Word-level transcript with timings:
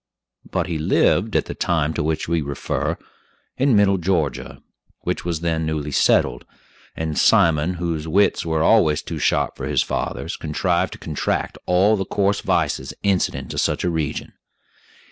But 0.49 0.65
he 0.65 0.79
lived, 0.79 1.35
at 1.35 1.45
the 1.45 1.53
time 1.53 1.93
to 1.93 2.01
which 2.01 2.27
we 2.27 2.41
refer, 2.41 2.97
in 3.55 3.75
Middle 3.75 3.99
Georgia, 3.99 4.63
which 5.01 5.23
was 5.23 5.41
then 5.41 5.63
newly 5.63 5.91
settled; 5.91 6.43
and 6.95 7.15
Simon, 7.15 7.75
whose 7.75 8.07
wits 8.07 8.43
were 8.43 8.63
always 8.63 9.03
too 9.03 9.19
sharp 9.19 9.55
for 9.57 9.67
his 9.67 9.83
father's, 9.83 10.37
contrived 10.37 10.93
to 10.93 10.97
contract 10.97 11.59
all 11.67 11.95
the 11.95 12.05
coarse 12.05 12.41
vices 12.41 12.95
incident 13.03 13.51
to 13.51 13.59
such 13.59 13.83
a 13.83 13.91
region. 13.91 14.33